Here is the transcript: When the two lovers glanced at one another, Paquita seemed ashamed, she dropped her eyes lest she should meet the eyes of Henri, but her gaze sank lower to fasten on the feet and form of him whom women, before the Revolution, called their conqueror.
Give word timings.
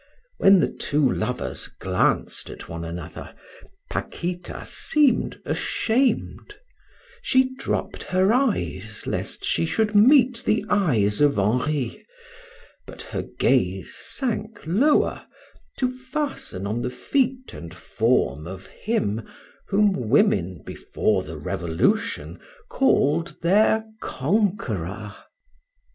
When 0.39 0.61
the 0.61 0.71
two 0.73 1.07
lovers 1.07 1.67
glanced 1.67 2.49
at 2.49 2.67
one 2.67 2.83
another, 2.83 3.35
Paquita 3.91 4.63
seemed 4.65 5.39
ashamed, 5.45 6.55
she 7.21 7.53
dropped 7.53 8.01
her 8.05 8.33
eyes 8.33 9.05
lest 9.05 9.45
she 9.45 9.63
should 9.67 9.93
meet 9.93 10.43
the 10.43 10.65
eyes 10.69 11.21
of 11.21 11.37
Henri, 11.37 12.03
but 12.87 13.03
her 13.03 13.21
gaze 13.21 13.93
sank 13.93 14.65
lower 14.65 15.27
to 15.77 15.95
fasten 15.95 16.65
on 16.65 16.81
the 16.81 16.89
feet 16.89 17.53
and 17.53 17.71
form 17.75 18.47
of 18.47 18.65
him 18.65 19.21
whom 19.67 20.09
women, 20.09 20.63
before 20.65 21.21
the 21.21 21.37
Revolution, 21.37 22.39
called 22.69 23.35
their 23.43 23.85
conqueror. 24.01 25.13